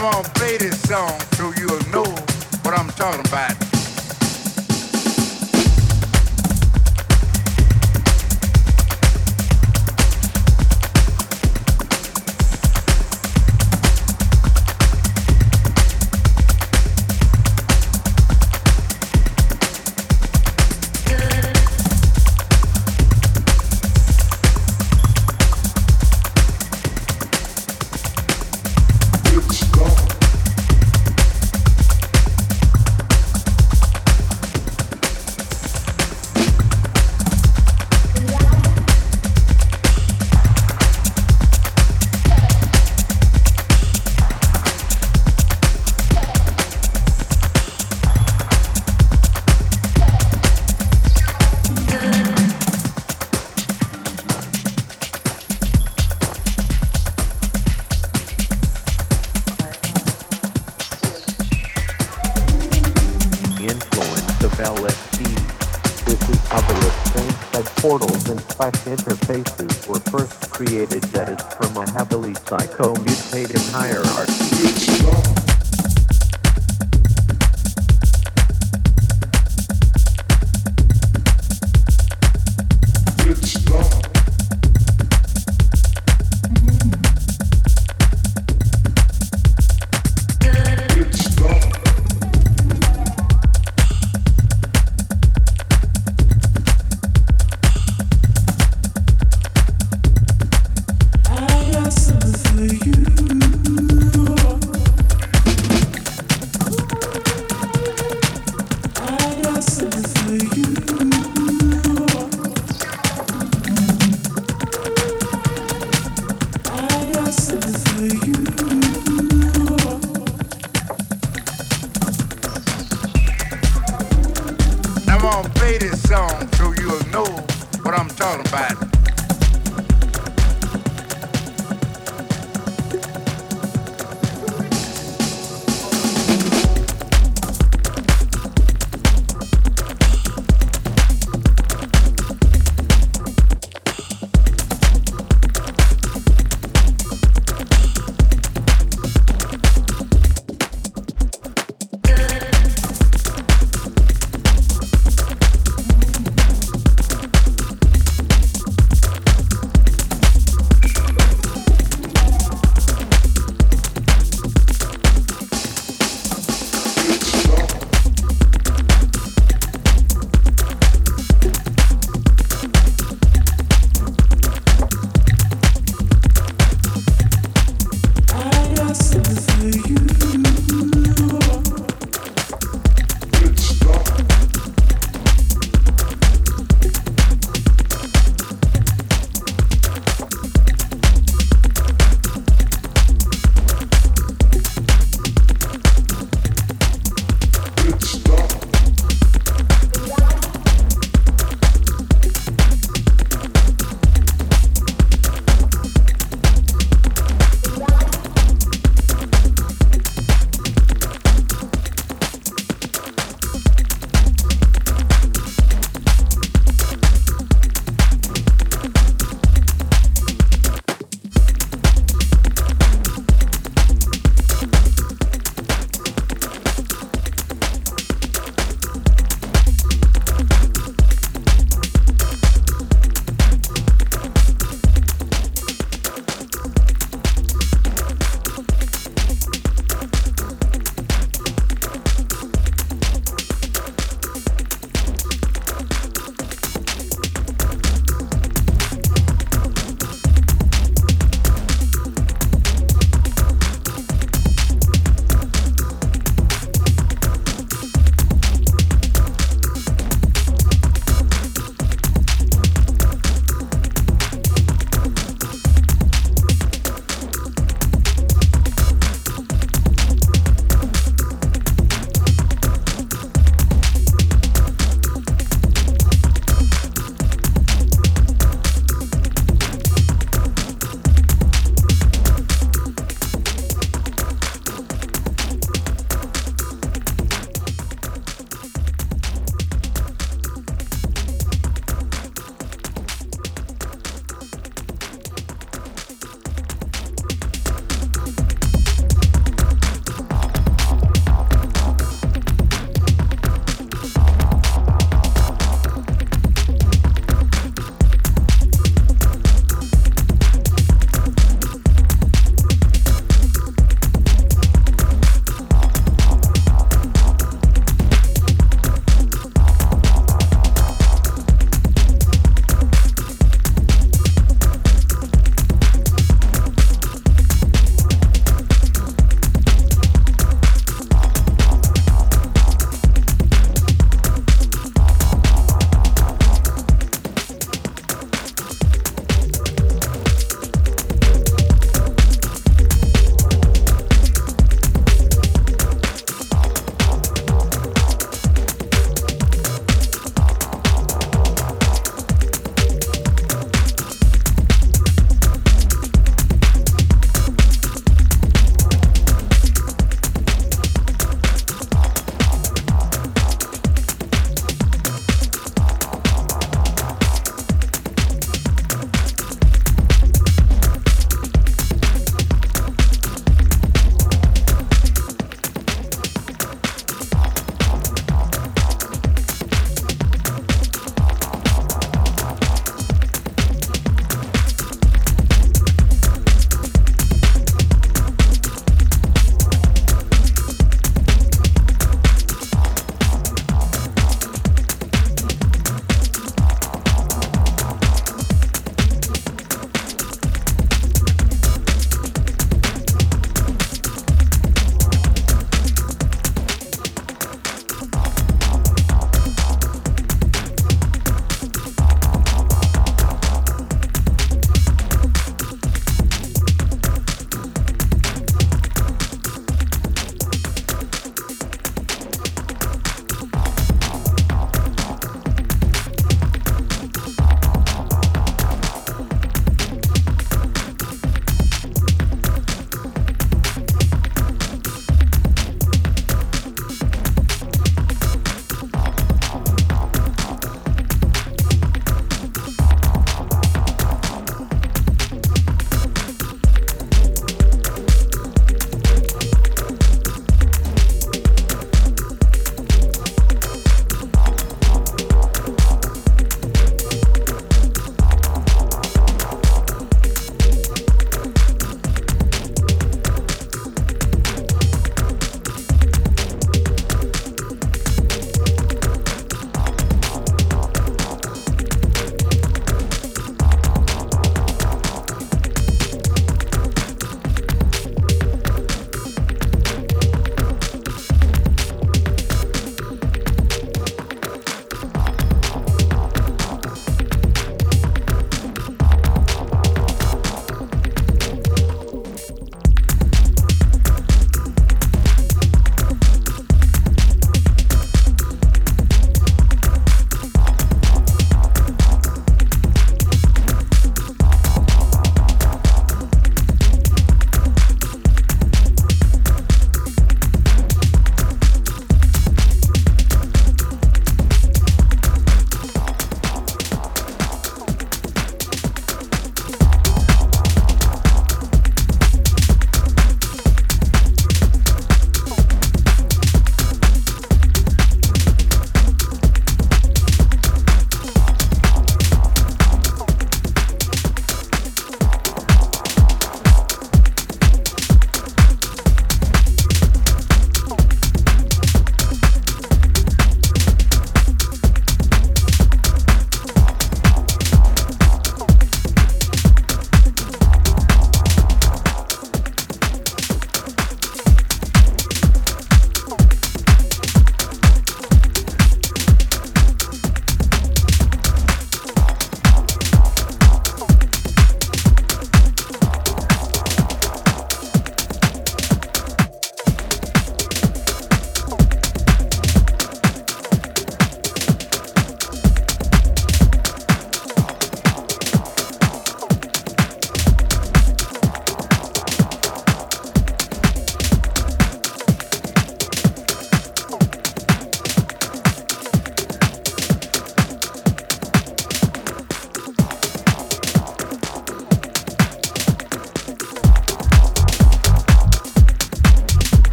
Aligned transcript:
I'm 0.00 0.12
gonna 0.12 0.28
play 0.34 0.56
this 0.58 0.80
song 0.82 1.18
so 1.32 1.52
you'll 1.58 1.82
know 1.90 2.04
what 2.62 2.78
I'm 2.78 2.88
talking 2.90 3.26
about. 3.26 3.67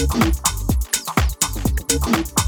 Thank 0.00 0.14
you. 2.28 2.39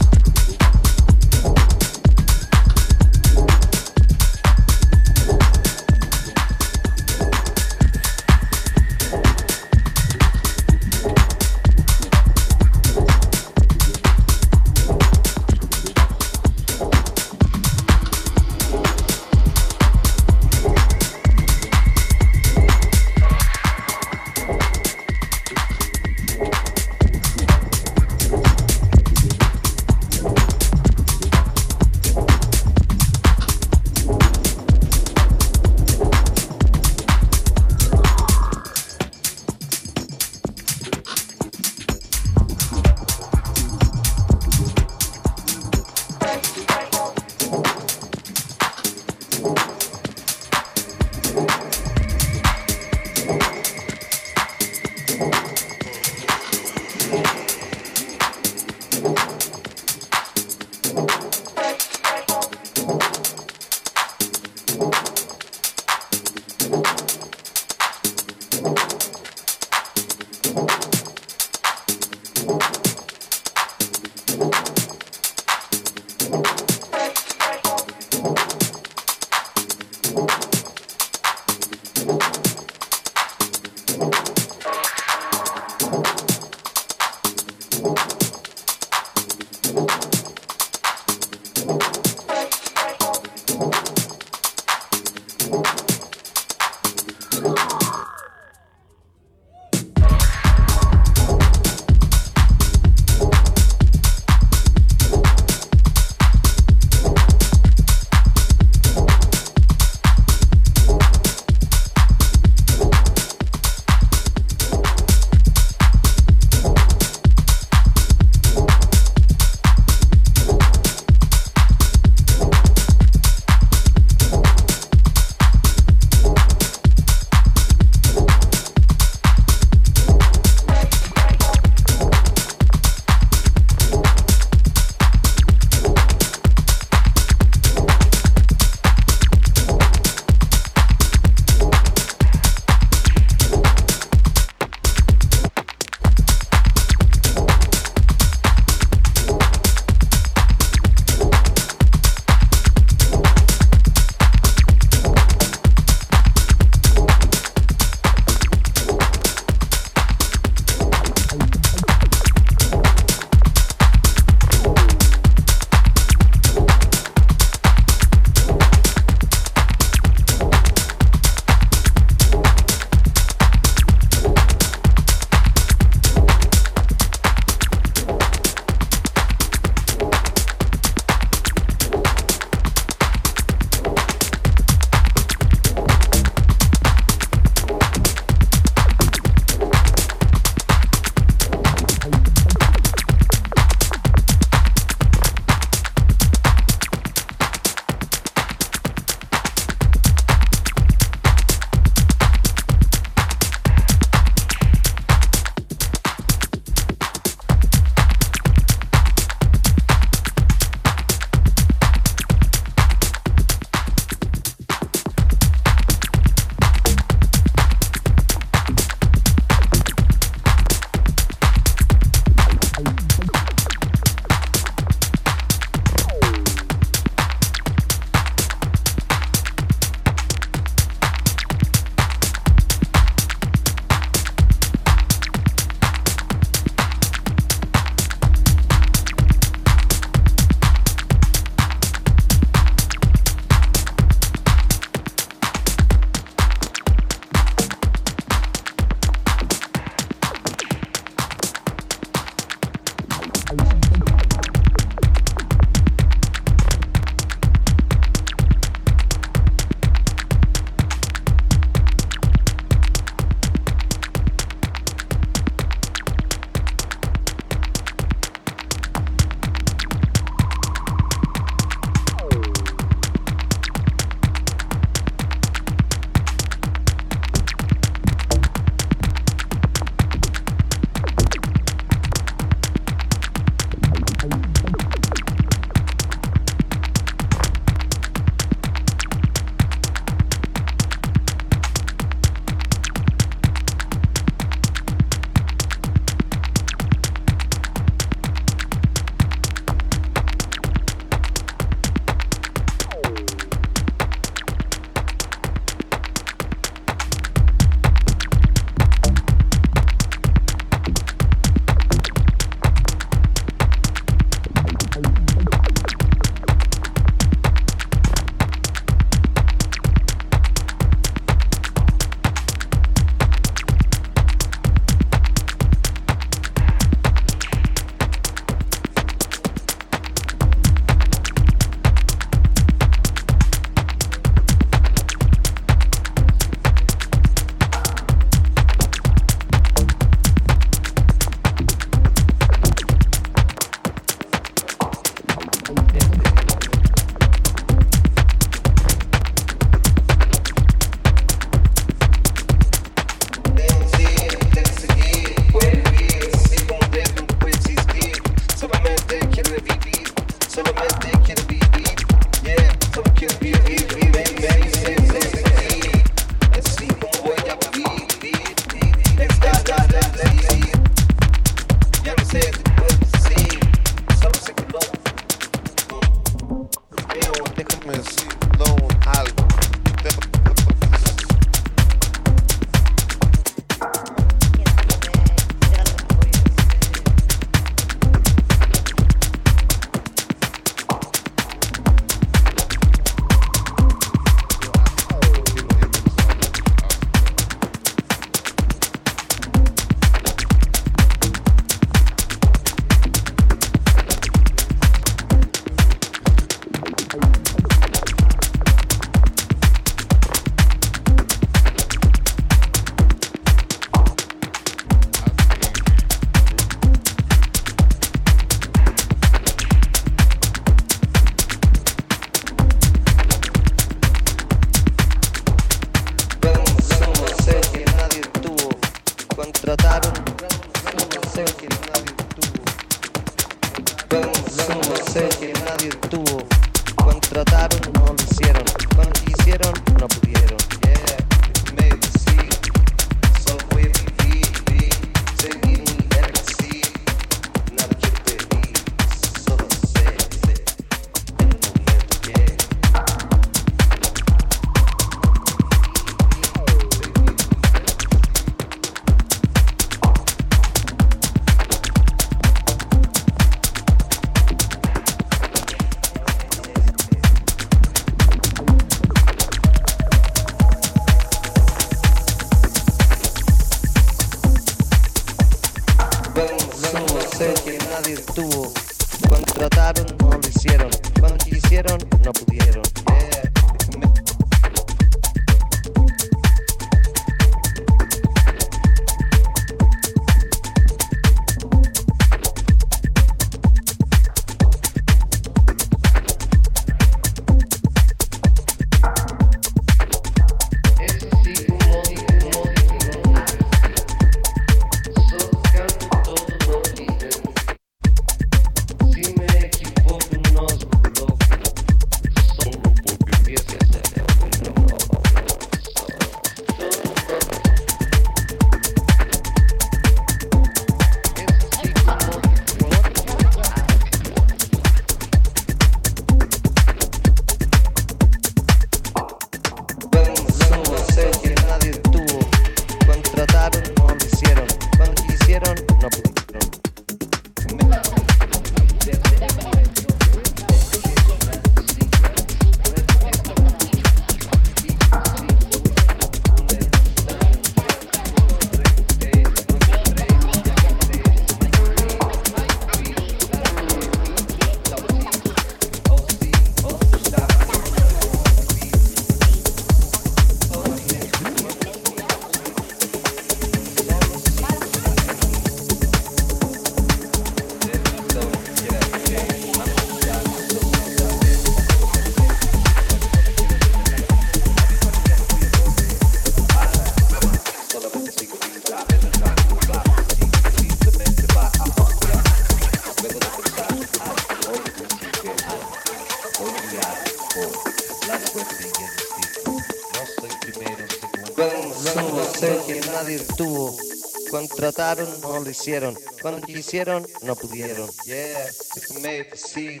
Trataron, 594.76 595.28
no 595.40 595.60
lo 595.60 595.70
hicieron. 595.70 596.16
Cuando 596.42 596.66
quisieron, 596.66 597.26
no 597.42 597.56
pudieron. 597.56 598.10
Yeah, 598.26 598.66
it's 598.68 599.20
made 599.22 599.50
to 599.50 599.56
see. 599.56 600.00